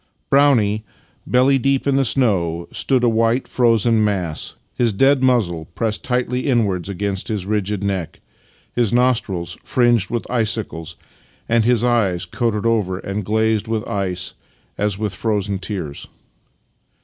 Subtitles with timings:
[0.31, 0.83] Brownie,
[1.27, 6.47] belly deep in the snow, stood a white frozen mass, his dead muzzle pressed tightly
[6.47, 8.19] inwards against his rigid neck,
[8.73, 10.95] his nostrils fringed with icicles,
[11.47, 14.33] and his eyes coated over and glazed with ice
[14.75, 16.07] as with frozen tears.